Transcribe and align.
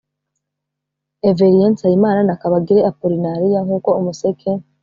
Everien 1.27 1.61
Nsabimana 1.73 2.21
na 2.27 2.35
Kabagire 2.41 2.81
Apollinariya 2.89 3.59
nkuko 3.65 3.89
Umuseke 3.99 4.49